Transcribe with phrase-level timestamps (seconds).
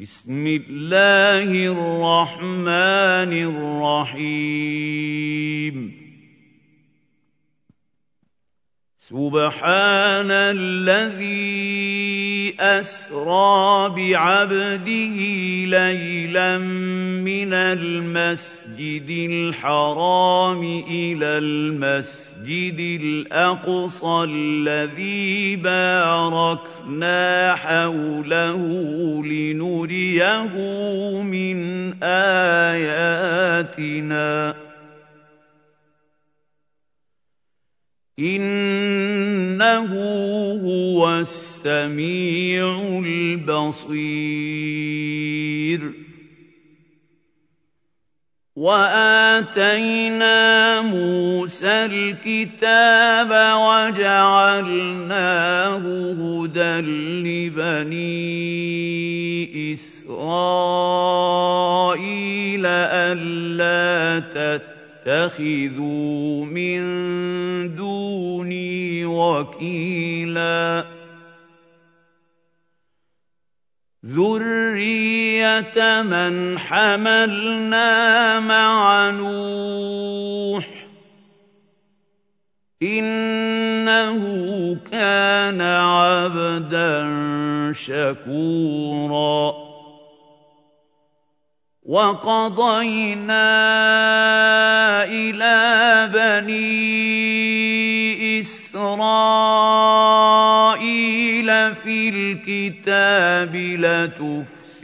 [0.00, 3.32] بسم الله الرحمن
[4.08, 5.76] الرحيم.
[9.00, 11.89] سبحان الذي
[12.60, 15.16] أسرى بعبده
[15.66, 28.56] ليلا من المسجد الحرام إلى المسجد الأقصى الذي باركنا حوله
[29.24, 30.56] لنريه
[31.22, 33.70] من آياتنا.
[38.20, 39.90] إِنَّهُ
[40.60, 44.10] هُوَ السَّمِيعُ الْبَصِيرُ.
[48.56, 50.36] وَآتَيْنَا
[50.82, 54.92] مُوسَى الْكِتَابَ وَجَعَلْنَاهُ
[56.12, 56.80] هُدًى
[57.24, 58.20] لِّبَنِي
[59.74, 60.56] إِسْرَائِيلَ
[62.66, 66.80] أَلَّا تَتَّخِذُوا تتخذوا من
[67.74, 70.84] دوني وكيلا.
[74.06, 80.86] ذرية من حملنا مع نوح.
[82.82, 84.20] إنه
[84.90, 87.02] كان عبدا
[87.72, 89.70] شكورا.
[91.82, 93.40] وَقَضَيْنَا
[95.30, 96.70] إِلَىٰ بَنِي
[98.40, 98.94] إِسْرَائِيلَ
[101.74, 104.74] فِي الْكِتَابِ لَتُفْسِدُنَّ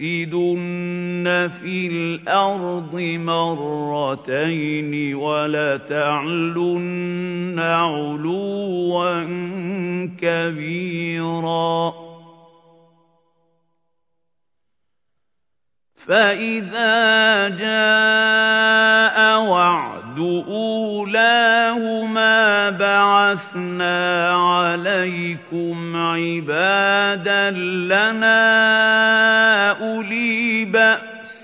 [1.63, 2.95] فِي الْأَرْضِ
[3.27, 6.41] مَرَّتَيْنِ وَلَتَعْلُنَّ
[7.61, 9.25] عُلُوًّا
[10.21, 12.07] كَبِيرًا.
[16.07, 19.96] فَإِذَا جَاءَ وَعْدُ
[20.49, 28.41] أُولَاهُمَا بَعَثْنَا عَلَيْكُمْ عِبَادًا لَّنَا
[29.71, 31.43] أُولِي بَأْسٍ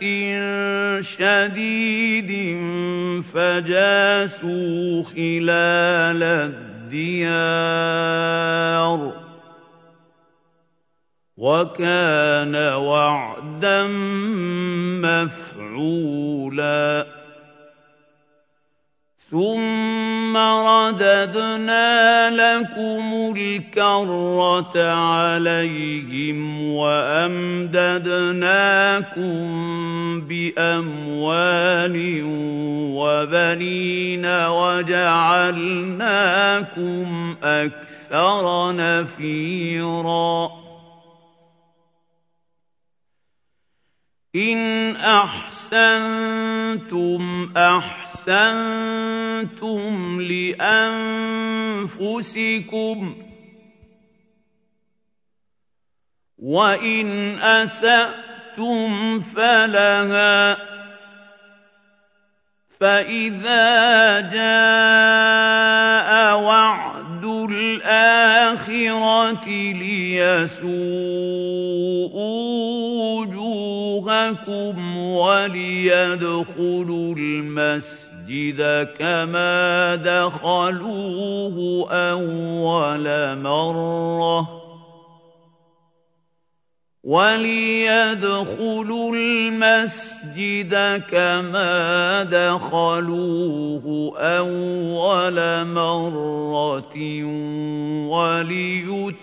[1.01, 2.31] شَدِيدٍ
[3.35, 6.23] فَجَاسُوا خِلَالَ
[6.93, 7.33] الدِّيَارِ
[11.37, 13.83] وَكَانَ وَعْدًا
[15.03, 17.22] مَّفْعُولًا
[19.33, 27.81] ثُمَّ رَدَدْنَا لَكُمُ الْكَرَّةَ عَلَيْهِمْ وَأَمْدَدْنَاكُم
[30.21, 31.97] بِأَمْوَالٍ
[32.93, 35.77] وَبَنِينَ وَجَعَلْنَاكُمْ
[37.43, 40.62] أَكْثَرَ نَفِيرًا
[44.37, 46.23] إِنْ أَحْسَنتُمْ
[47.57, 48.31] أَحْسَنتُمْ
[50.21, 51.15] لِأَنفُسِكُمْ
[53.15, 53.17] ۖ
[56.39, 60.59] وَإِنْ أَسَأْتُمْ فَلَهَا ۚ
[62.81, 66.11] فَإِذَا جَاءَ
[66.41, 67.89] وَعْدُ الْآخِرَةِ
[69.73, 71.32] لِيَسُوءُوا
[74.49, 76.35] وُجُوهَكُمْ وَلِيَدْخُلُوا
[77.15, 84.63] الْمَسْجِدَ كَمَا دَخَلُوهُ أَوَّلَ مَرَّةٍ.
[87.05, 87.97] وَلِيَدْخُلُوا
[89.15, 93.85] الْمَسْجِدَ كَمَا دَخَلُوهُ
[94.19, 96.97] أَوَّلَ مَرَّةٍ
[98.09, 99.21] وَلِيُتَبِّرُوا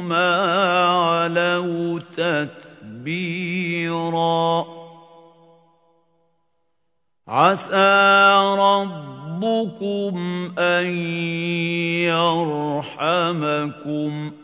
[0.00, 0.36] مَا
[0.86, 1.98] عَلَوْا
[3.02, 4.64] تَتْبِيرًا
[7.28, 10.86] عَسَىٰ رَبُّكُمْ أَن
[12.02, 14.34] يَرْحَمَكُمْ ۚ.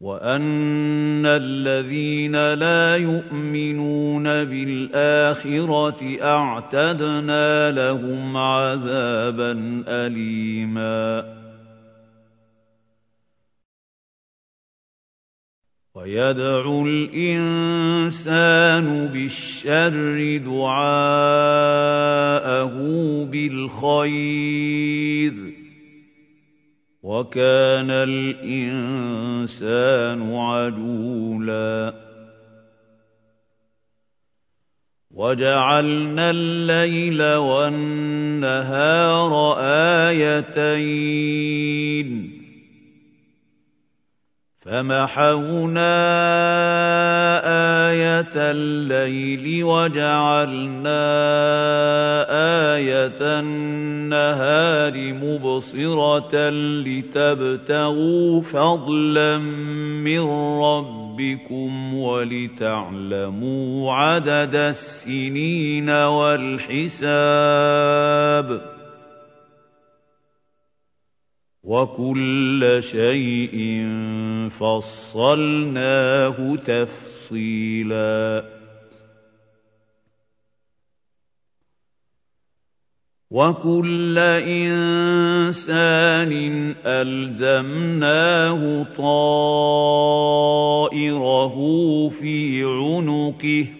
[0.00, 11.40] وان الذين لا يؤمنون بالاخره اعتدنا لهم عذابا اليما
[15.94, 18.26] ويدعو الانسان
[19.06, 20.76] بالشر دعاءه
[23.24, 24.70] بالخير
[27.02, 31.94] وَكَانَ الْإِنسَانُ عَجُولًا.
[35.10, 39.32] وَجَعَلْنَا اللَّيْلَ وَالنَّهَارَ
[40.08, 42.29] آيَتَيْنِ.
[44.60, 45.92] فَمَحَوْنَا
[47.88, 51.00] آيَةَ اللَّيْلِ وَجَعَلْنَا
[52.76, 56.50] آيَةَ النَّهَارِ مُبْصِرَةً
[56.84, 59.38] لِتَبْتَغُوا فَضْلًا
[60.04, 60.20] مِّن
[60.60, 67.10] رَّبِّكُمْ وَلِتَعْلَمُوا عَدَدَ السِّنِينَ وَالْحِسَابَ
[71.70, 73.56] وَكُلَّ شَيْءٍ
[74.50, 78.44] فَصَّلْنَاهُ تَفْصِيلًا.
[83.30, 86.32] وَكُلَّ إِنسَانٍ
[86.86, 89.68] أَلْزَمْنَاهُ طَائِرَهُ
[92.08, 93.79] فِي عُنُقِهِ.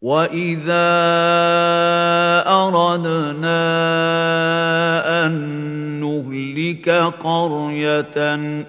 [0.00, 0.88] وَإِذَا
[2.48, 3.60] أَرَدْنَا
[5.26, 5.32] أَن
[6.00, 6.88] نُّهْلِكَ
[7.20, 8.16] قَرْيَةً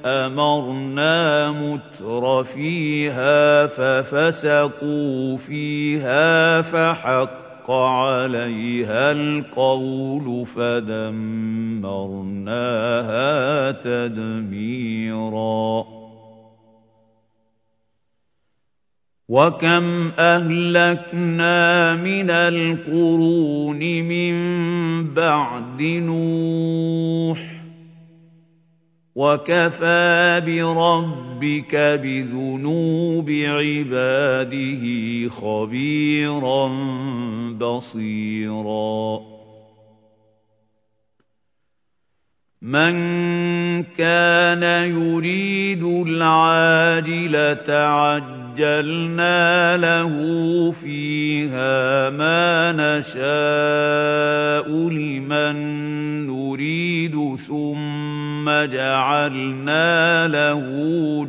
[0.05, 3.31] أَمَرْنَا مُتْرَفِيهَا
[3.67, 11.71] فَفَسَقُوا فِيهَا فَحَقَّ عَلَيْهَا الْقَوْلُ فَدَمَّرْنَاهَا
[13.71, 15.21] تَدْمِيرًا
[19.31, 24.33] وَكَمْ أَهْلَكْنَا مِنَ الْقُرُونِ مِن
[25.13, 27.43] بَعْدِ نُوحٍ ۗ
[29.15, 34.83] وَكَفَىٰ بِرَبِّكَ بِذُنُوبِ عِبَادِهِ
[35.29, 36.67] خَبِيرًا
[37.55, 39.19] بَصِيرًا
[42.61, 42.93] مَن
[43.83, 47.69] كَانَ يُرِيدُ الْعَاجِلَةَ
[48.51, 50.11] عَجَّلْنَا لَهُ
[50.71, 55.55] فِيهَا مَا نَشَاءُ لِمَن
[56.27, 60.63] نُّرِيدُ ثُمَّ جَعَلْنَا لَهُ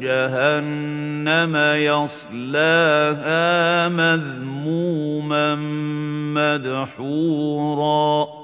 [0.02, 3.42] جَهَنَّمَ يَصْلَاهَا
[3.88, 5.54] مَذْمُومًا
[6.34, 8.41] مَّدْحُورًا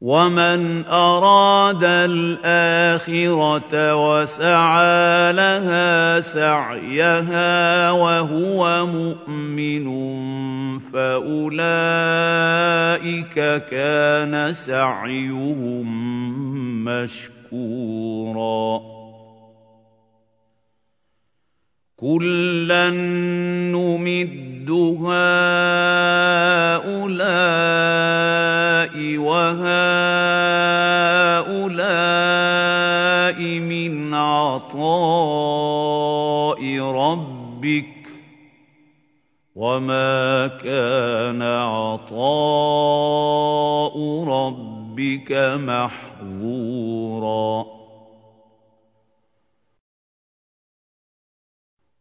[0.00, 9.86] وَمَنْ أَرَادَ الْآخِرَةَ وَسَعَىٰ لَهَا سَعْيَهَا وَهُوَ مُؤْمِنٌ
[10.78, 11.66] فَأُولَٰئِكَ
[13.66, 15.86] كَانَ سَعْيُهُم
[16.84, 18.18] مَّشْكُورًا
[21.98, 22.90] كُلًّا
[23.74, 25.18] نُّمِدُّ هَٰؤُلَاءِ
[29.18, 29.78] وَهَٰؤُلَاءِ
[33.42, 34.78] مِنْ عَطَاءِ
[36.80, 38.08] رَبِّكَ ۚ
[39.58, 42.14] وَمَا كَانَ عَطَاءُ
[44.28, 45.32] رَبِّكَ
[45.66, 46.77] مَحْظُورًا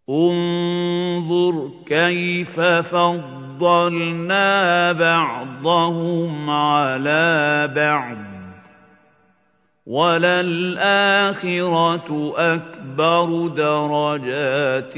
[0.10, 2.60] انظُرْ كَيْفَ
[2.92, 4.52] فَضَّلْنَا
[4.92, 8.20] بَعْضَهُمْ عَلَىٰ بَعْضٍ ۚ
[9.88, 11.34] وَلَلْآخِرَةُ
[12.38, 14.98] أَكْبَرُ دَرَجَاتٍ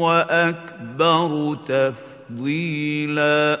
[0.00, 3.60] وَأَكْبَرُ تَفْضِيلًا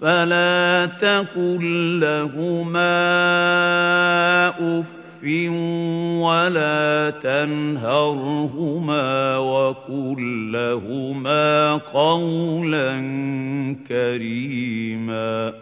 [0.00, 2.98] فَلَا تَقُل لَّهُمَا
[4.80, 5.24] أُفٍّ
[6.20, 12.92] وَلَا تَنْهَرْهُمَا وَقُل لَّهُمَا قَوْلًا
[13.88, 15.52] كَرِيمًا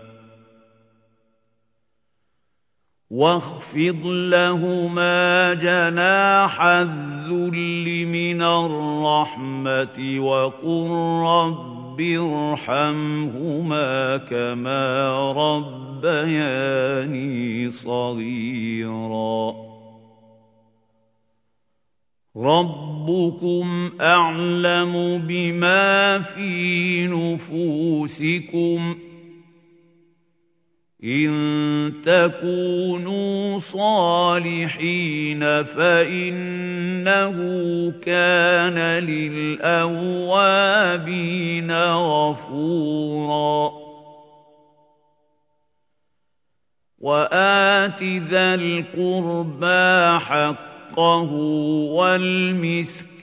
[3.11, 10.91] وَاخْفِضْ لَهُمَا جَنَاحَ الذُّلِّ مِنَ الرَّحْمَةِ وَقُل
[11.27, 16.41] رَّبِّ ارْحَمْهُمَا كَمَا رَبَّيَانِي
[17.71, 19.55] صَغِيرًا.
[22.37, 28.97] رَّبُّكُمْ أَعْلَمُ بِمَا فِي نُفُوسِكُمْ ۚ
[31.05, 37.37] إِن تَكُونُوا صَالِحِينَ فَإِنَّهُ
[38.03, 40.11] كَانَ لِلْأَوَّابِينَ
[41.93, 43.71] غَفُورًا.
[46.99, 51.33] وَآتِ ذَا الْقُرْبَىٰ حَقَّهُ
[51.93, 53.14] وَالْمِسْكِينَ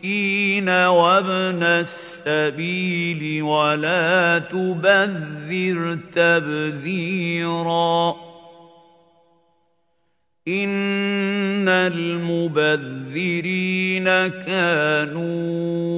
[0.70, 8.16] وَابْنَ السَّبِيلِ وَلَا تُبَذِّرْ تَبْذِيرًا.
[10.48, 15.92] إِنَّ الْمُبَذِّرِينَ كَانُوا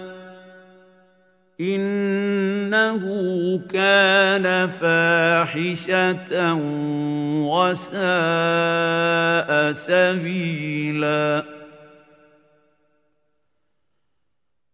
[1.62, 3.02] إِنَّهُ
[3.74, 6.54] كَانَ فَاحِشَةً
[7.50, 8.02] وَسَاءَ
[9.72, 11.44] سَبِيلًا.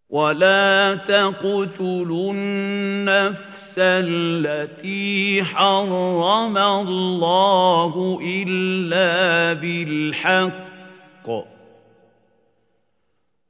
[0.09, 10.62] وَلَا تَقْتُلُوا النَّفْسَ الَّتِي حَرَّمَ اللَّهُ إِلَّا بِالْحَقِّ.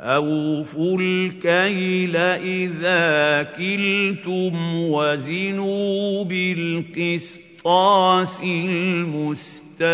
[0.00, 7.60] واوفوا الكيل اذا كلتم وزنوا بالقسطاس
[8.42, 9.90] المستقيم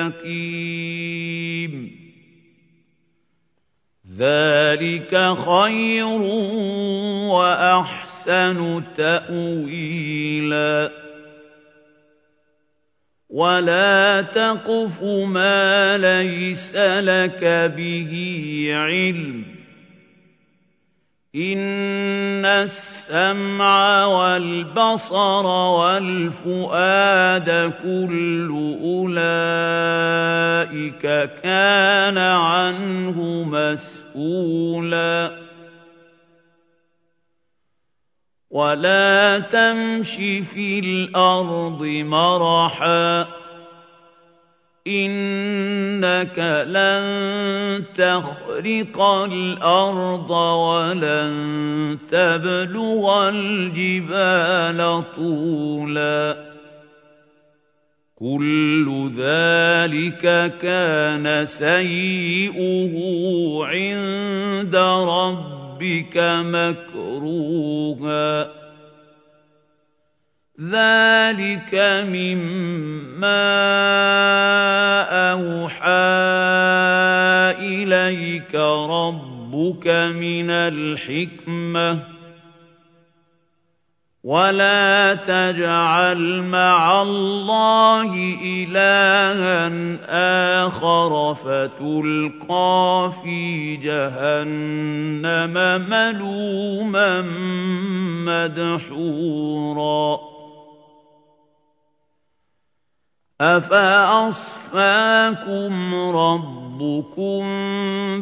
[4.19, 6.23] ذلك خير
[7.35, 10.91] واحسن تاويلا
[13.31, 17.45] ولا تقف ما ليس لك
[17.77, 18.13] به
[18.71, 19.46] علم
[21.37, 27.51] ان السمع والبصر والفؤاد
[27.83, 28.49] كل
[28.83, 29.77] اولئك
[31.43, 35.31] كان عنه مسؤولا
[38.51, 40.17] ولا تمش
[40.55, 43.27] في الأرض مرحا
[44.87, 46.39] انك
[46.69, 56.47] لن تخرق الأرض ولن تبلغ الجبال طولا
[58.19, 62.95] كل ذلك كان سيئه
[63.65, 68.27] عند ربك مكروها
[70.61, 71.75] ذلك
[72.09, 73.53] مما
[75.33, 76.17] اوحى
[77.61, 78.55] اليك
[78.91, 81.99] ربك من الحكمه
[84.25, 88.15] ولا تجعل مع الله
[88.45, 89.73] الها
[90.67, 95.55] اخر فتلقى في جهنم
[95.89, 97.23] ملوما
[98.27, 100.36] مدحورا
[103.41, 104.75] افاصفاكم
[105.95, 107.43] ربكم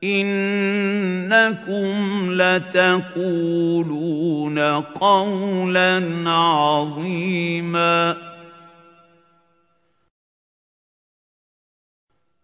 [0.05, 1.93] انكم
[2.33, 3.39] لتقولون
[4.83, 8.17] قولا عظيما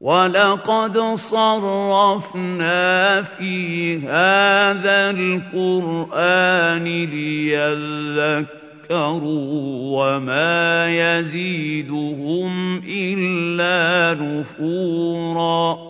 [0.01, 2.83] وَلَقَدْ صَرَّفْنَا
[3.23, 8.47] فِي هَٰذَا الْقُرْآنِ لِيَذَّكَّرُوا
[9.99, 15.88] وَمَا يَزِيدُهُمْ إِلَّا نُفُورًا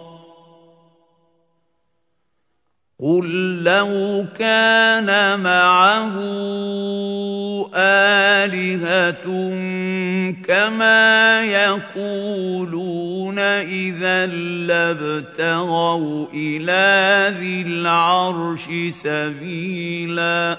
[2.98, 5.06] قُل لَّوْ كَانَ
[5.40, 6.14] مَعَهُ
[7.74, 9.22] آلِهَةٌ
[10.42, 14.26] كَمَا يَقُولُونَ إِذًا
[14.66, 20.58] لَّابْتَغَوْا إِلَىٰ ذِي الْعَرْشِ سَبِيلًا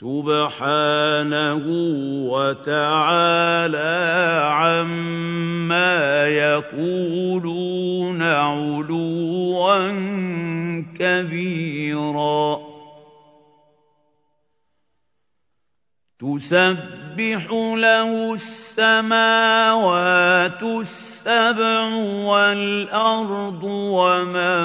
[0.00, 1.64] سُبْحَانَهُ
[2.28, 4.02] وَتَعَالَىٰ
[4.52, 10.11] عَمَّا يَقُولُونَ عُلُوًّا
[11.02, 12.58] كَبِيرًا.
[16.20, 19.82] تُسَبِّحُ لَهُ السَّمَاوَاتُ
[20.62, 21.94] السَّبْعُ
[22.30, 24.62] وَالْأَرْضُ وَمَن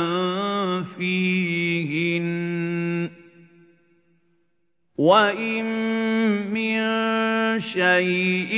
[0.84, 2.28] فِيهِنَّ
[4.98, 5.66] وَإِن
[6.50, 6.80] مِّن
[7.60, 8.54] شَيْءٍ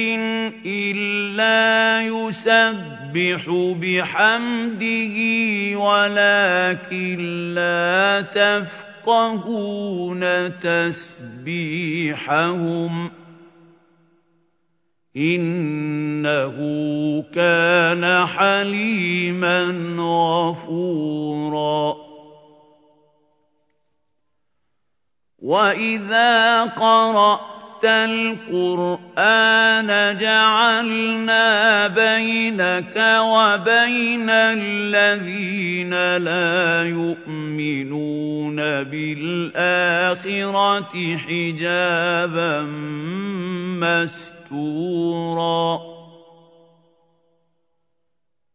[0.65, 3.43] إِلَّا يُسَبِّحُ
[3.75, 5.15] بِحَمْدِهِ
[5.75, 7.19] وَلَٰكِن
[7.53, 10.23] لَّا تَفْقَهُونَ
[10.63, 12.13] تَسْبِيحَهُمْ
[13.09, 13.11] ۗ
[15.17, 16.55] إِنَّهُ
[17.35, 19.63] كَانَ حَلِيمًا
[19.99, 22.08] غَفُورًا
[25.41, 29.37] وَإِذَا قَرَأْتَ القرآن
[30.17, 40.17] جعلنا بينك وبين الذين لا يؤمنون بالآخرة
[41.17, 42.61] حجابا
[44.51, 45.98] مستورا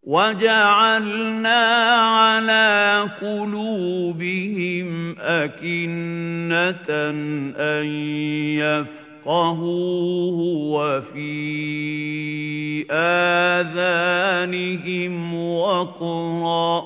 [0.06, 1.60] وَجَعَلْنَا
[1.96, 6.90] عَلَىٰ قُلُوبِهِمْ أَكِنَّةً
[7.56, 7.86] أَن
[8.60, 10.38] يَفْقَهُوهُ
[10.76, 11.32] وَفِي
[13.64, 15.14] آذَانِهِمْ
[15.56, 16.84] وَقْرًا ۚ.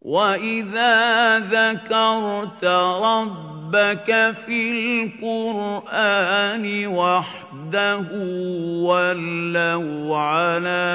[0.00, 3.49] وَإِذَا ذَكَرْتَ رَبَّكَ
[4.46, 4.70] فِي
[5.22, 8.08] الْقُرْآنِ وَحْدَهُ
[8.82, 10.90] وَلَّوْا عَلَىٰ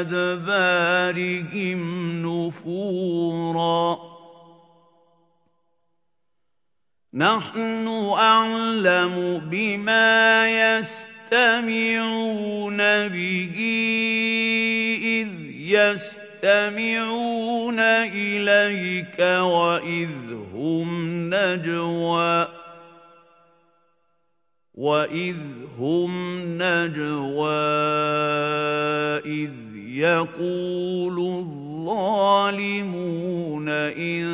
[0.00, 1.80] أَدْبَارِهِمْ
[2.26, 3.98] نُفُورًا.
[7.14, 11.68] نَّحْنُ أَعْلَمُ بِمَا يَسْتَمِعُونَ
[13.08, 13.56] بِهِ
[15.04, 20.10] إِذْ يَسْتَمِعُونَ يستمعون إليك وإذ
[20.54, 20.88] هم
[21.34, 22.48] نجوى.
[24.74, 25.36] وإذ
[25.78, 26.12] هم
[26.62, 27.48] نجوى
[29.22, 29.50] إذ
[29.86, 32.88] يقول الظالمون
[33.68, 34.24] إن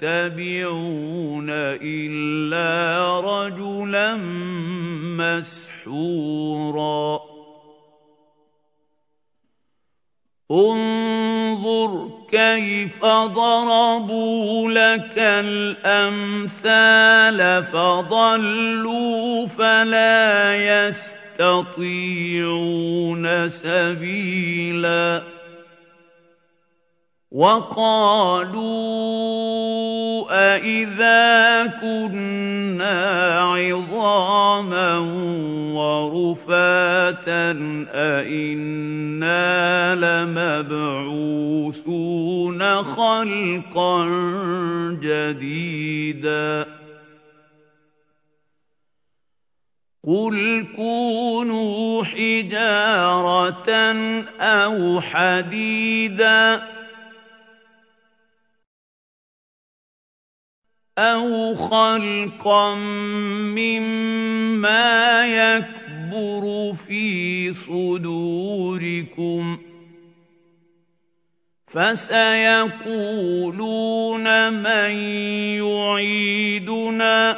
[0.00, 1.50] تتبعون
[1.82, 4.16] إلا رجلا
[5.86, 7.33] مسحورا.
[10.54, 16.84] انظر كيف ضربوا لك الأمثال
[17.64, 22.04] فضلوا فلا يستطيعون
[23.48, 25.22] سبيلا.
[27.34, 28.62] وَقَالُوا
[30.30, 33.02] أَإِذَا كُنَّا
[33.40, 34.98] عِظَامًا
[35.74, 37.50] وَرُفَاتًا
[37.90, 39.44] أَإِنَّا
[39.94, 41.02] لَمَبْعُوثُونَ
[42.84, 44.06] خَلْقًا
[45.02, 46.66] جَدِيدًا
[50.06, 53.70] قُلْ كُونُوا حِجَارَةً
[54.40, 56.74] أَوْ حَدِيدًا
[60.98, 62.74] أَوْ خَلْقًا
[63.54, 69.60] مِّمَّا يَكْبُرُ فِي صُدُورِكُمْ ۖ
[71.66, 72.92] فَسَيَقُولُونَ
[74.62, 74.90] مَن
[75.58, 77.36] يُعِيدُنَا ۖ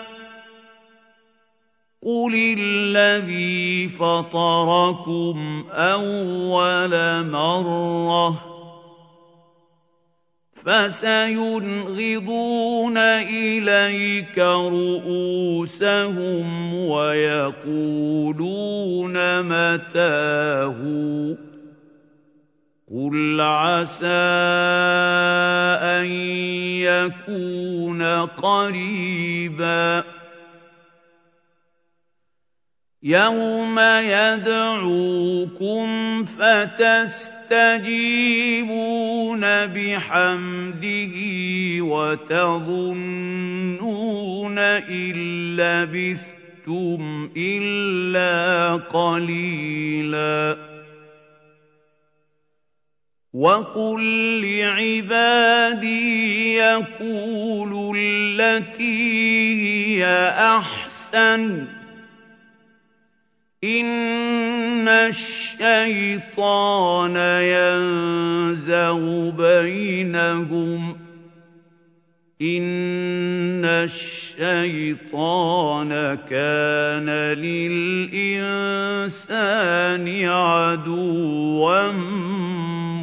[2.02, 8.55] قُلِ الَّذِي فَطَرَكُمْ أَوَّلَ مَرَّةٍ
[10.66, 18.32] فَسَيُنْغِضُونَ إِلَيْكَ رُءُوسَهُمْ وَيَقُولُونَ
[19.42, 21.34] مَتَىٰ هُوَ
[22.90, 24.06] قُلْ عَسَىٰ
[25.82, 26.04] أَن
[26.82, 30.04] يَكُونَ قَرِيبًا.
[33.02, 35.84] يَوْمَ يَدْعُوكُمْ
[36.24, 41.16] فَتَسْتَجِيبُونَ تستجيبون بحمده
[41.80, 50.56] وتظنون إن لبثتم إلا قليلا.
[53.34, 54.02] وقل
[54.42, 60.04] لعبادي يقولوا التي هي
[60.38, 61.66] أحسن.
[63.64, 65.12] إِنَّ
[65.60, 70.96] الشَّيْطَانَ يَنزَغُ بَيْنَهُمْ ۚ.
[72.42, 75.08] إِنَّ الشَّيْطَانَ
[76.14, 78.14] كَانَ لِلْإِنسَانِ
[80.28, 81.92] عَدُوًّا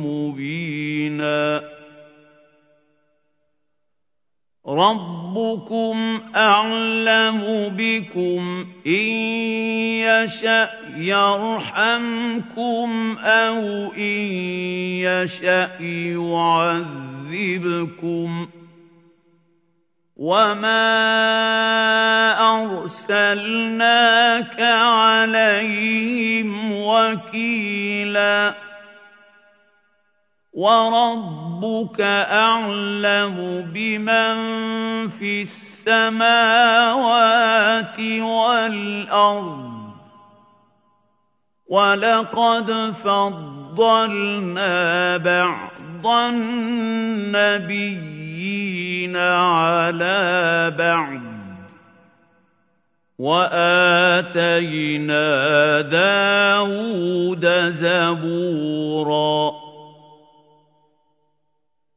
[0.06, 1.62] مُّبِينًا.
[4.68, 9.08] رَّبُّكُمْ أَعْلَمُ بِكُمْ ۖ إِن
[10.00, 13.58] يَشَأْ يَرْحَمْكُمْ أَوْ
[13.94, 14.20] إِن
[15.04, 15.70] يَشَأْ
[16.14, 17.26] يُعَذِّبْكُمْ
[18.46, 18.50] ۚ
[20.18, 20.86] وَمَا
[22.64, 26.50] أَرْسَلْنَاكَ عَلَيْهِمْ
[26.82, 28.54] وَكِيلًا
[30.54, 33.36] وَرَبُّكَ أَعْلَمُ
[33.74, 34.36] بِمَن
[35.10, 36.70] فِي السَّمَاوَاتِ
[38.22, 39.73] وَالْأَرْضِ ۗ
[41.74, 42.70] وَلَقَدْ
[43.04, 44.78] فَضَّلْنَا
[45.18, 47.58] بَعْضَ النَّبِيِّينَ
[49.18, 51.24] عَلَىٰ بَعْضٍ ۖ
[53.20, 54.52] واتينا
[55.82, 59.54] داود زبورا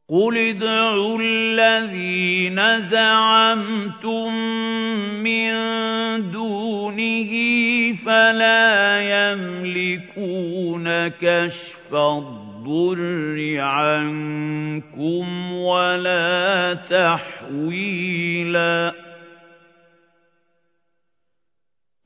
[0.09, 4.33] قل ادعوا الذين زعمتم
[5.23, 5.51] من
[6.31, 7.36] دونه
[8.07, 18.93] فلا يملكون كشف الضر عنكم ولا تحويلا.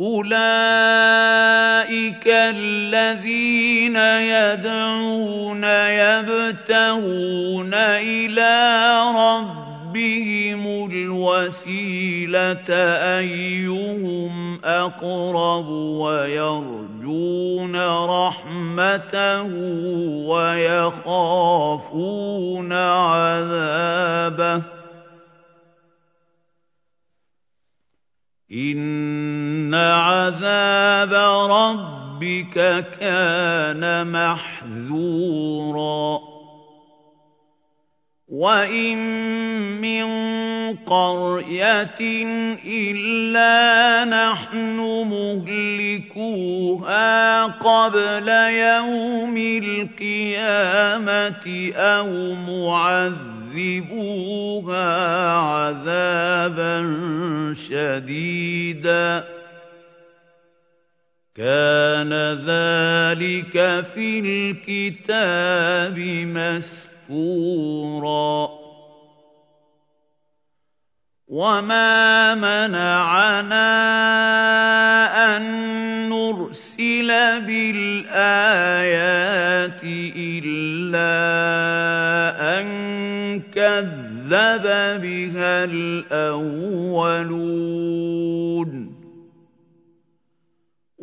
[0.01, 3.95] أُولَٰئِكَ الَّذِينَ
[4.33, 5.63] يَدْعُونَ
[6.03, 12.69] يَبْتَغُونَ إِلَىٰ رَبِّهِمُ الْوَسِيلَةَ
[13.19, 19.49] أَيُّهُمْ أَقْرَبُ وَيَرْجُونَ رَحْمَتَهُ
[20.27, 24.61] وَيَخَافُونَ عَذَابَهُ.
[28.51, 31.13] إِنَّ عَذَابَ
[31.51, 32.53] رَبِّكَ
[32.99, 36.30] كَانَ مَحْذُورًا.
[38.31, 38.97] وَإِن
[39.83, 40.07] مِّن
[40.87, 42.01] قَرْيَةٍ
[42.63, 44.77] إِلَّا نَحْنُ
[45.11, 46.39] مُهْلِكُوهَا
[47.45, 51.35] قَبْلَ يَوْمِ الْقِيَامَةِ
[51.75, 53.27] أَوْ مُعَذِّبُوهَا
[55.35, 56.75] عَذَابًا
[57.67, 59.23] شَدِيدًا
[61.35, 62.13] كَانَ
[62.47, 66.90] ذَٰلِكَ فِي الْكِتَابِ مَسْطُورًا
[71.27, 73.67] وَمَا مَنَعَنَا
[75.37, 75.43] أَن
[76.09, 77.07] نُّرْسِلَ
[77.47, 78.59] بِالْآيَاتِ
[80.15, 81.11] إِلَّا
[82.59, 82.67] أَن
[83.41, 84.65] كَذَّبَ
[85.01, 86.81] بِهَا الْأَوَّلُونَ.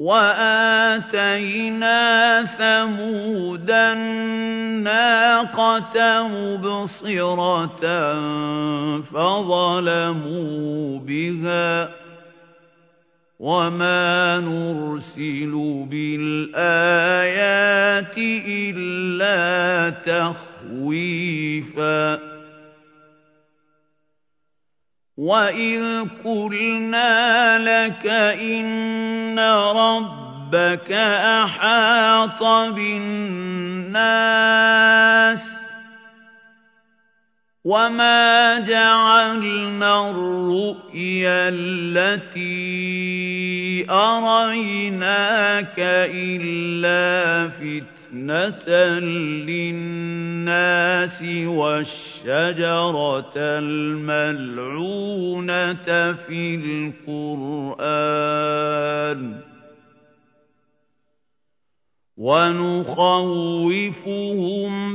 [0.08, 2.00] وَآتَيْنَا
[2.44, 5.12] ثَمُودَ النَّاقَةَ
[6.28, 7.84] مُبْصِرَةً
[9.12, 11.88] فَظَلَمُوا بِهَا ۚ
[13.38, 15.52] وَمَا نُرْسِلُ
[15.90, 17.38] بِالْآيَاتِ
[18.48, 21.08] إِلَّا تَخْوِيفًا
[25.18, 28.06] وَإِذْ قُلْنَا لَكَ
[28.38, 29.38] إِنَّ
[29.74, 30.92] رَبَّكَ
[31.42, 33.98] أَحَاطَ بِالنَّاسِ
[37.64, 42.70] وَمَا جَعَلْنَا الرُّؤْيَا الَّتِي
[43.90, 45.78] أَرَيْنَاكَ
[46.14, 47.97] إِلَّا فِتْنَةً
[49.48, 54.92] لِّلنَّاسِ وَالشَّجَرَةَ الْمَلْعُونَةَ
[56.12, 56.54] فِي
[57.08, 58.20] الْقُرْآنِ
[62.18, 62.96] وَنُخَوِّفُهُمْ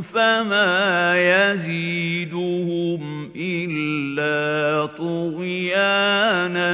[0.02, 3.02] فَمَا يَزِيدُهُمْ
[3.36, 6.74] إِلَّا طُغْيَانًا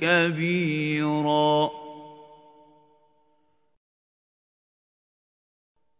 [0.00, 1.81] كَبِيرًا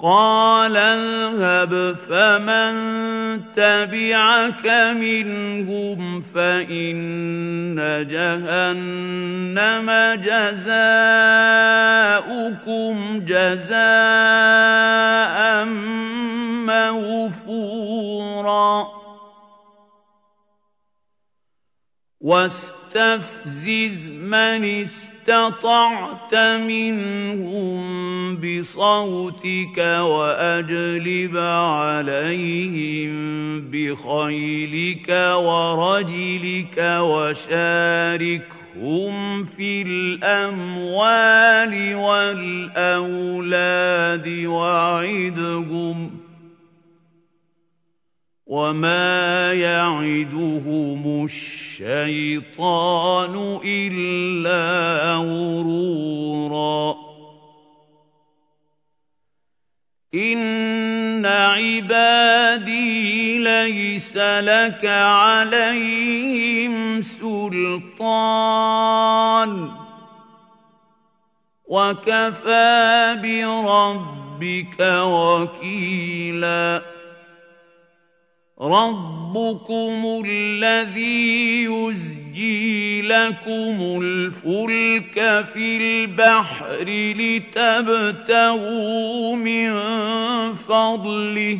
[0.00, 2.72] قَالَ اذْهَبْ فَمَن
[3.50, 7.74] تَبِعَكَ مِنْهُمْ فَإِنَّ
[8.10, 9.88] جَهَنَّمَ
[10.22, 10.84] جَزَاؤُكُمْ
[13.26, 13.78] جَزَاءً
[17.42, 18.18] مَّوْفُورًا
[22.20, 27.78] وَاسْتَفْزِزْ مَنِ اسْتَطَعْتَ مِنْهُم
[28.42, 33.10] بِصَوْتِكَ وَأَجْلِبْ عَلَيْهِم
[33.70, 38.34] بخيلك ورجلك وشاركهم
[39.44, 43.48] في الأموال والأولاد
[44.46, 46.27] وعدهم
[48.48, 51.28] وما يعدهم
[51.78, 56.94] الشيطان الا غرورا
[60.14, 62.88] ان عبادي
[63.38, 68.58] ليس لك عليهم سلطان
[71.68, 76.97] وكفى بربك وكيلا
[78.60, 86.84] ربكم الذي يزجي لكم الفلك في البحر
[87.98, 88.56] لتبتغوا
[89.36, 89.74] من
[90.54, 91.58] فضله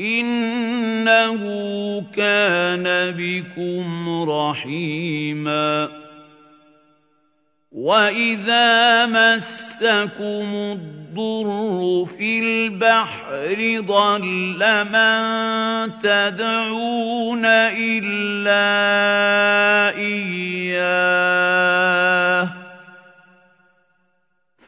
[0.00, 1.42] انه
[2.12, 6.01] كان بكم رحيما
[7.72, 15.22] واذا مسكم الضر في البحر ضل من
[15.98, 18.68] تدعون إلا
[19.96, 21.32] إياه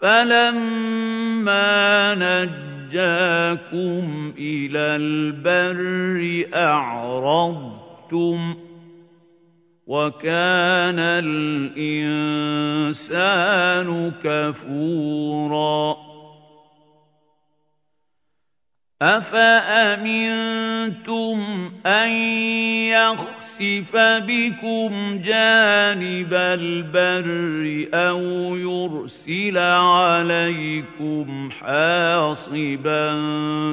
[0.01, 1.75] فلما
[2.14, 4.05] نجاكم
[4.38, 7.85] إلى البر أعرضتم
[9.87, 10.99] وكان
[11.79, 12.12] الإنسان
[14.20, 16.13] كفوراً
[19.02, 20.38] أَفَأَمِنتُمْ
[21.87, 22.11] أَن
[22.94, 33.11] يَخْسِفَ بِكُمْ جَانِبَ الْبَرِّ أَوْ يُرْسِلَ عَلَيْكُمْ حَاصِبًا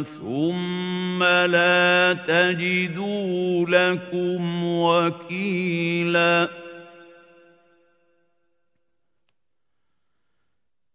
[0.04, 6.50] ثُمَّ لَا تَجِدُوا لَكُمْ وَكِيلًا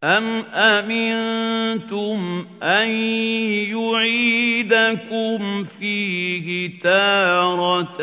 [0.04, 2.88] أَمْ أَمِنتُمْ أَن
[3.72, 8.02] يُعِيدَكُمْ فِيهِ تَارَةً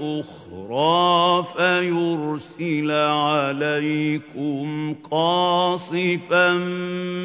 [0.00, 6.48] أُخْرَىٰ فَيُرْسِلَ عَلَيْكُمْ قَاصِفًا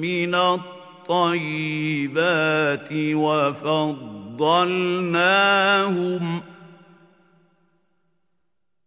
[0.00, 0.34] مِّنَ
[1.08, 2.08] الطَّيِّبَاتِ
[2.92, 4.38] وَفَضَّلْنَاهُمْ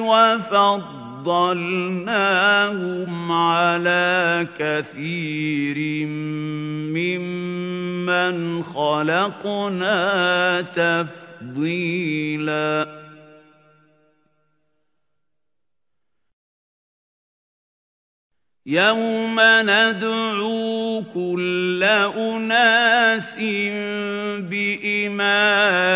[0.00, 6.06] الطيبات وفضلناهم على كثير
[6.94, 10.60] ممن خلقنا
[11.42, 12.18] تفضيلا
[18.66, 21.82] يوم ندعو كل
[22.16, 23.38] اناس
[24.50, 25.88] بامامهم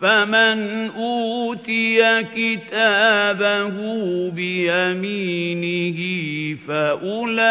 [0.00, 3.76] فمن أوتي كتابه
[4.30, 6.00] بيمينه
[6.68, 7.44] فأولئك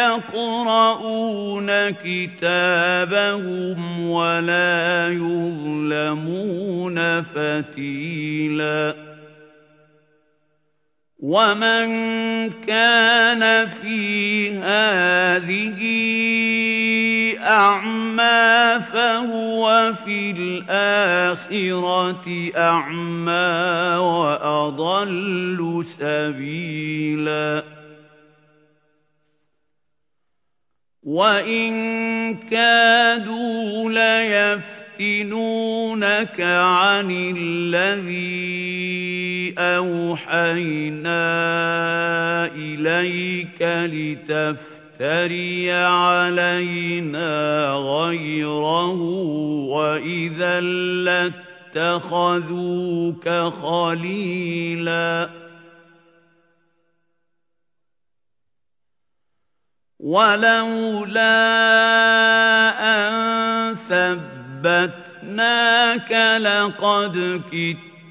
[0.00, 3.80] يقرؤون كتابهم
[4.10, 8.94] ولا يظلمون فتيلا.
[11.18, 11.88] ومن
[12.50, 15.80] كان في هذه
[17.46, 22.26] أعمى فهو في الآخرة
[22.56, 27.64] أعمى وأضل سبيلا.
[31.02, 31.74] وإن
[32.34, 33.90] كادوا
[34.98, 38.26] ليفتنونك عن الذي
[39.58, 41.26] أوحينا
[42.46, 47.28] إليك لتفتن تفتري علينا
[47.72, 49.00] غيره
[49.68, 50.58] واذا
[51.76, 53.28] اتخذوك
[53.62, 55.30] خليلا
[60.00, 61.36] ولولا
[62.96, 63.74] ان
[64.64, 65.12] ثبتناك
[66.40, 67.85] لقد كدت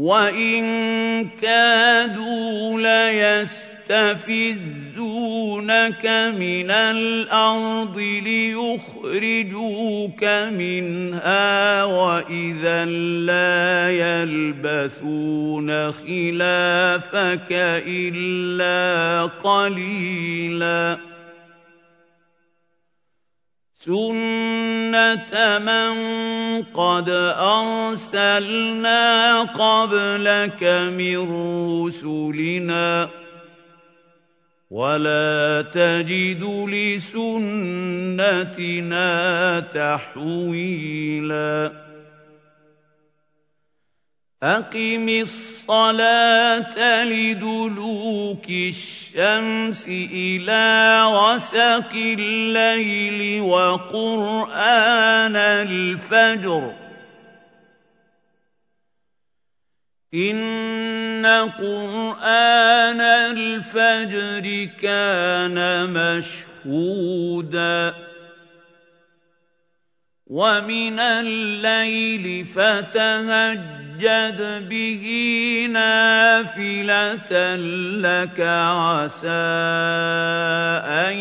[0.00, 0.64] وإن
[1.28, 3.70] كادوا ليستفزون
[5.00, 6.06] يُخْرِجُونَكَ
[6.38, 7.96] مِنَ الْأَرْضِ
[8.26, 12.84] لِيُخْرِجُوكَ مِنْهَا وَإِذًا
[13.26, 17.52] لَّا يَلْبَثُونَ خِلَافَكَ
[17.86, 21.09] إِلَّا قَلِيلًا
[23.80, 25.92] سُنَّةَ مَن
[26.62, 27.08] قَدْ
[27.56, 29.02] أَرْسَلْنَا
[29.42, 30.62] قَبْلَكَ
[30.92, 31.16] مِن
[31.86, 33.08] رُّسُلِنَا ۖ
[34.70, 38.40] ولا تجد لسنتنا
[39.74, 41.72] تحويلا
[44.42, 56.74] أقم الصلاة لدلوك الشمس إلى غسق الليل وقرآن الفجر.
[60.14, 61.26] إِنَّ
[61.60, 67.94] قُرْآنَ الْفَجْرِ كَانَ مَشْهُودًا.
[70.26, 73.89] وَمِنَ اللَّيْلِ فَتَهَجَّدْ
[74.68, 75.04] بِهِ
[75.72, 77.56] نَافِلَةً
[77.96, 79.28] لَّكَ عَسَىٰ
[80.86, 81.14] أَن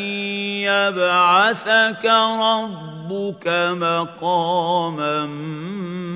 [0.63, 2.05] يَبْعَثَكَ
[2.41, 5.25] رَبُّكَ مَقَامًا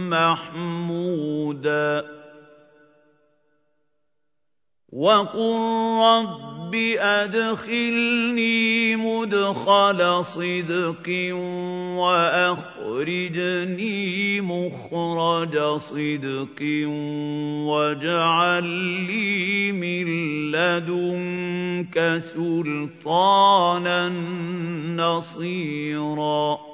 [0.10, 2.23] مَّحْمُودًا.
[4.94, 5.58] وَقُل
[6.06, 11.08] رَّبِّ أَدْخِلْنِي مُدْخَلَ صِدْقٍ
[11.98, 13.62] وَأَخْرِجْنِي
[14.42, 16.60] مُخْرَجَ صِدْقٍ
[17.70, 18.64] وَاجْعَل
[19.10, 20.06] لِّي مِن
[20.52, 24.10] لَّدُنكَ سُلْطَانًا
[24.94, 26.73] نَّصِيرًا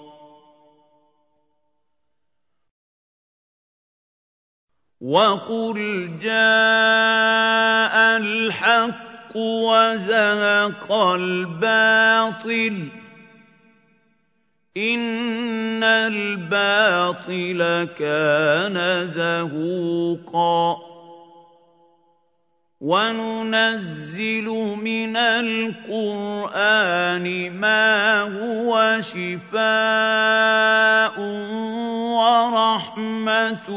[5.01, 5.77] وَقُلْ
[6.21, 12.91] جَاءَ الْحَقُّ وَزَهَقَ الْبَاطِلُ ۚ
[14.77, 17.59] إِنَّ الْبَاطِلَ
[17.95, 20.77] كَانَ زَهُوقًا
[22.79, 24.47] وَنُنَزِّلُ
[24.79, 25.11] مِنَ
[25.91, 27.27] الْقُرْآنِ
[27.59, 28.71] مَا هُوَ
[29.03, 29.59] شِفَاءٌ
[32.15, 33.67] وَرَحْمَةٌ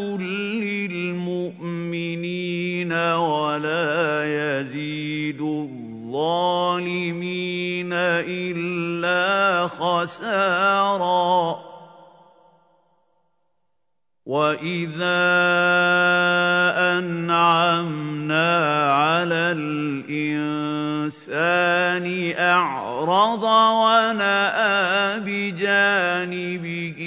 [0.63, 3.91] لِّلْمُؤْمِنِينَ وَلَا
[4.23, 6.13] يَزِيدُ الظَّالِمِينَ
[8.23, 11.72] إِلَّا خَسَارًا
[14.27, 15.19] وَإِذَا
[16.99, 18.51] أَنْعَمْنَا
[18.95, 21.27] عَلَى الْإِنسَانِ
[22.39, 23.43] أَعْرَضَ
[23.83, 27.01] وَنَأَىٰ بِجَانِبِهِ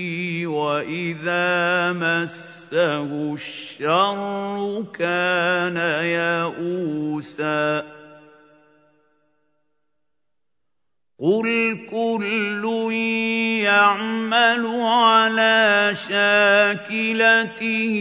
[0.47, 1.47] وَإِذَا
[1.95, 7.94] مَسَّهُ الشَّرُّ كَانَ يَئُوسًا
[11.19, 12.63] قُلْ كُلٌّ
[13.63, 17.95] يَعْمَلُ عَلَىٰ شَاكِلَتِهِ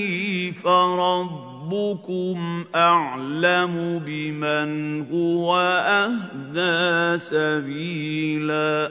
[0.64, 4.70] فَرَبُّكُمْ أَعْلَمُ بِمَنْ
[5.12, 5.56] هُوَ
[6.02, 8.90] أَهْدَىٰ سَبِيلًا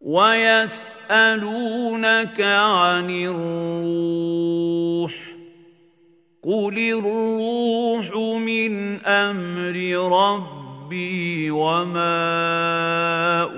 [0.00, 1.60] وَيَسْأَلُونَكَ
[2.40, 5.14] عَنِ الرُّوحِ
[6.42, 9.76] قُلِ الرُّوحُ مِنْ أَمْرِ
[10.14, 12.16] رَبِّي رَبِّي وَمَا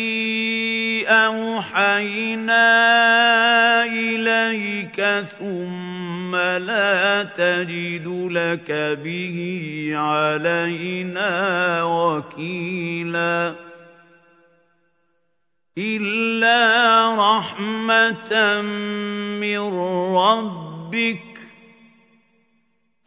[1.08, 2.64] أَوْحَيْنَا
[3.84, 5.91] إِلَيْكَ ثُمَّ
[6.36, 8.72] لَا تَجِدُ لَكَ
[9.04, 9.36] بِهِ
[9.94, 11.32] عَلَيْنَا
[11.82, 13.54] وَكِيلًا
[15.78, 16.56] إِلَّا
[17.16, 18.60] رَحْمَةً
[19.40, 19.58] مِّن
[20.16, 21.40] رَّبِّكَ ۚ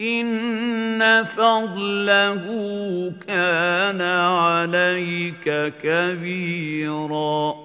[0.01, 2.43] إِنَّ فَضْلَهُ
[3.27, 7.64] كَانَ عَلَيْكَ كَبِيرًا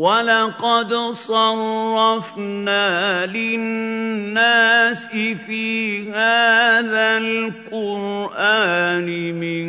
[0.00, 2.86] وَلَقَدْ صَرَّفْنَا
[3.26, 5.06] لِلنَّاسِ
[5.44, 9.68] فِي هَٰذَا الْقُرْآنِ مِن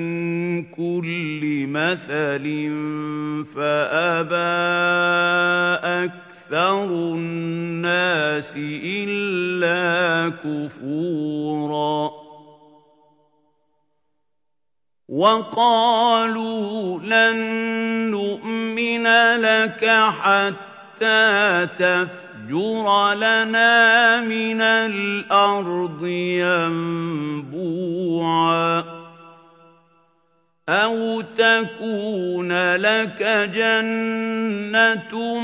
[0.71, 2.45] كُلِّ مَثَلٍ
[3.51, 4.55] فَأَبَىٰ
[5.83, 6.87] أَكْثَرُ
[7.19, 8.55] النَّاسِ
[8.87, 9.83] إِلَّا
[10.39, 12.20] كُفُورًا
[15.21, 17.37] وَقَالُوا لَن
[18.11, 19.05] نُّؤْمِنَ
[19.37, 19.85] لَكَ
[20.21, 26.05] حَتَّىٰ تَفْجُرَ لَنَا مِنَ الْأَرْضِ
[27.45, 29.00] يَنبُوعًا.
[30.69, 35.39] أَوْ تَكُونَ لَكَ جَنَّةٌ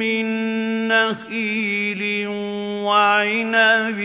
[0.00, 0.26] مِّن
[0.88, 2.26] نَّخِيلٍ
[2.88, 3.98] وَعِنَبٍ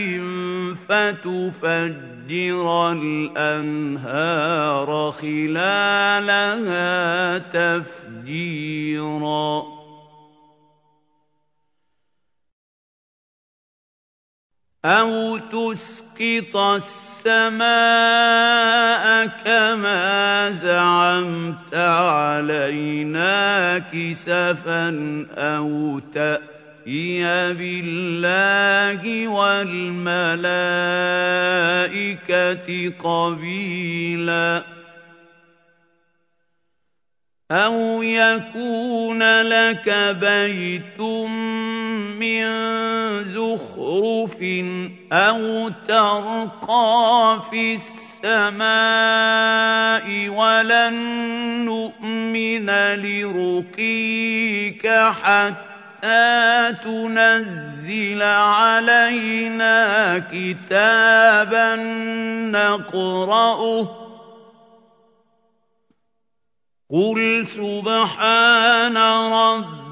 [0.90, 6.88] فَتُفَجِّرَ الْأَنْهَارَ خِلَالَهَا
[7.38, 8.58] تَفْجِيرًا
[14.88, 17.68] أَوْ تُسْقِطَ السَّمَاءَ
[19.28, 23.34] كَمَا زَعَمْتَ عَلَيْنَا
[23.92, 24.88] كِسَفًا
[25.38, 27.24] أَوْ تَأْتِيَ
[27.54, 30.48] بِاللَّهِ وَالْمَلَائِكَةِ
[33.04, 34.64] قَبِيلًا
[37.52, 41.00] أَوْ يَكُونَ لَكَ بَيْتٌ
[42.20, 42.44] مِّن
[43.24, 44.38] زُخْرُفٍ
[45.14, 47.76] أَوْ تَرْقَىٰ فِي
[48.26, 48.66] السَّمَاءِ
[50.30, 50.96] وَلَن
[51.66, 52.70] نُّؤْمِنَ
[53.06, 54.86] لِرُقِيِّكَ
[55.22, 59.78] حَتَّىٰ تُنَزِّلَ عَلَيْنَا
[60.20, 61.76] كِتَابًا
[62.52, 63.88] نَّقْرَؤُهُ ۗ
[66.90, 69.87] قُلْ سُبْحَانَ رَبِّي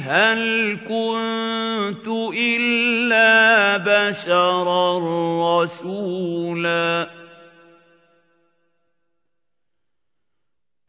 [0.00, 4.98] هَلْ كُنتُ إِلَّا بَشَرًا
[5.62, 7.10] رَّسُولًا؟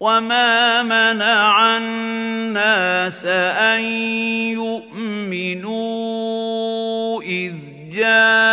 [0.02, 3.82] وَمَا مَنَعَ النَّاسَ أَن
[4.58, 6.02] يُؤْمِنُوا
[7.22, 7.54] إِذْ
[7.94, 8.51] جَاءَهُمُ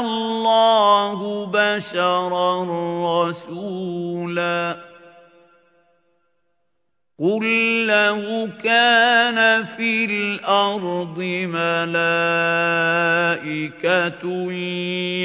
[0.00, 2.64] اللَّهُ بَشَرًا
[3.28, 4.90] رَّسُولًا.
[7.20, 7.44] قُل
[7.86, 11.18] لَّوْ كَانَ فِي الْأَرْضِ
[11.52, 12.12] مَلَائِكَةٌ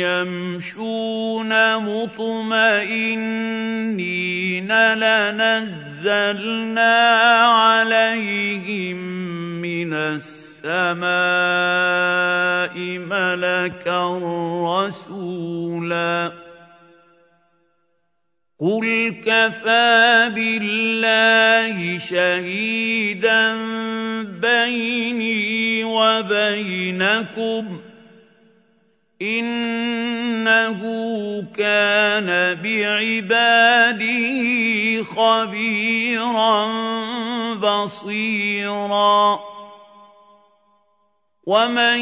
[0.03, 3.11] يَمْشُونَ مُطْمَئِنِّينَ
[4.93, 5.85] لَنَزَّلْنَا
[7.45, 8.97] عَلَيْهِم
[9.61, 10.34] مِّنَ السَّمَاءِ
[12.97, 14.19] مَلَكًا
[14.65, 16.31] رَّسُولًا.
[18.59, 23.55] قُلْ كَفَىٰ بِاللَّهِ شَهِيدًا
[24.23, 27.81] بَيْنِي وَبَيْنَكُمْ ۚ.
[29.21, 30.81] إِنَّهُ
[31.57, 34.43] كَانَ بِعِبَادِهِ
[35.03, 36.65] خَبِيرًا
[37.53, 39.54] بَصِيرًا.
[41.45, 41.99] وَمَن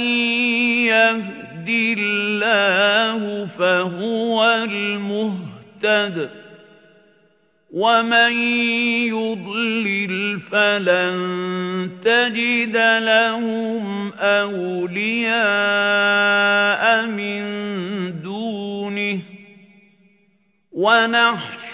[0.87, 1.67] يَهْدِ
[1.99, 6.29] اللَّهُ فَهُوَ الْمُهْتَدِ
[7.73, 8.31] وَمَن
[9.11, 11.15] يُضْلِلْ فَلَن
[12.03, 15.33] تَجِدَ لَهُمْ أَوْلِيَاءَ
[17.07, 17.41] مِن
[18.21, 19.21] دُونِهِ ۖ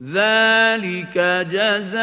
[0.00, 1.18] ذلك
[1.52, 2.00] جزاؤهم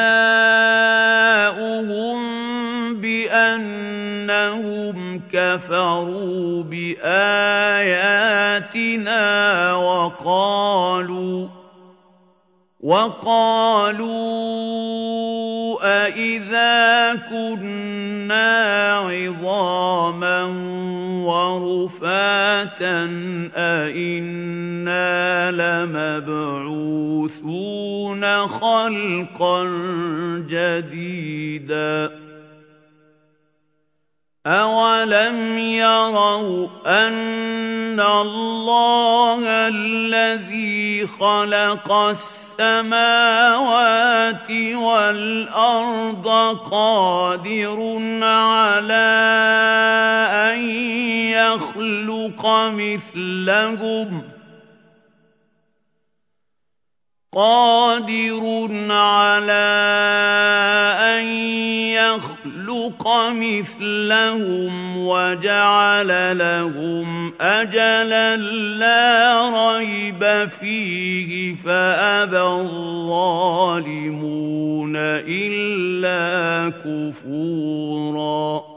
[3.01, 4.97] بانهم
[5.31, 7.63] كفروا باياتنا
[9.73, 11.47] وقالوا
[12.79, 14.07] وقالوا
[15.81, 20.43] أإذا كنا عظاما
[21.25, 22.97] ورفاتا
[23.55, 26.67] أإنا لمبعوثون
[28.47, 29.63] خلقا
[30.49, 32.26] جديدا
[34.47, 43.27] أَوَلَمْ يَرَوْا أَنَّ اللَّهَ الَّذِي خَلَقَ السَّمَاوَاتِ
[44.73, 46.27] وَالْأَرْضَ
[46.71, 47.79] قَادِرٌ
[48.23, 49.19] عَلَىٰ
[50.31, 50.59] أَن
[51.35, 54.23] يَخْلُقَ مِثْلَهُمْ ۚ
[57.33, 59.67] قادر على
[60.99, 61.25] ان
[61.91, 73.77] يخلق مثلهم وجعل لهم اجلا لا ريب فيه فابى الظالمون
[75.27, 78.76] الا كفورا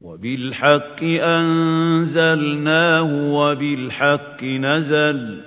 [0.00, 5.42] وَبِالْحَقِّ أَنزَلْنَاهُ وَبِالْحَقِّ نَزَلَ ۗ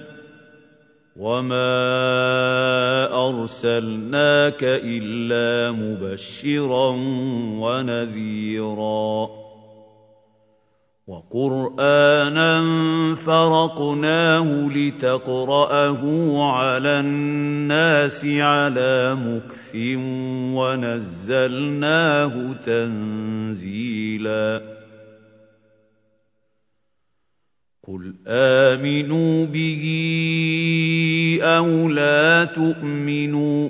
[1.16, 1.80] وَمَا
[3.30, 6.90] أَرْسَلْنَاكَ إِلَّا مُبَشِّرًا
[7.64, 9.41] وَنَذِيرًا
[11.12, 12.56] وَقُرْآنًا
[13.16, 16.02] فَرَقْنَاهُ لِتَقْرَأَهُ
[16.52, 19.76] عَلَى النَّاسِ عَلَىٰ مُكْثٍ
[20.56, 22.34] وَنَزَّلْنَاهُ
[22.66, 24.62] تَنزِيلًا.
[27.88, 29.84] قُلْ آمِنُوا بِهِ
[31.44, 33.70] أَوْ لَا تُؤْمِنُوا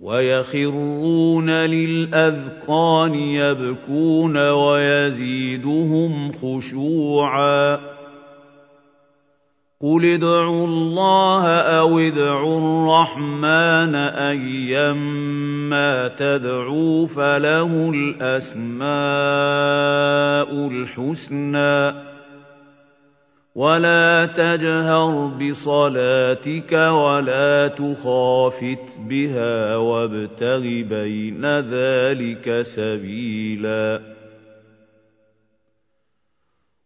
[0.00, 7.80] وَيَخِرُّونَ لِلْأَذْقَانِ يَبْكُونَ وَيَزِيدُهُمْ خُشُوعًا ۩
[9.80, 14.92] قُلِ ادْعُوا اللَّهَ أَوِ ادْعُوا الرَّحْمَٰنَ أَيًّا
[15.72, 18.88] مَّا تَدْعُوا فَلَهُ الْأَسْمَاءُ
[20.68, 22.05] الْحُسْنَىٰ ۚ.
[23.56, 34.15] وَلَا تَجْهَرْ بِصَلَاتِكَ وَلَا تُخَافِتْ بِهَا وَابْتَغِ بَيْنَ ذَٰلِكَ سَبِيلًا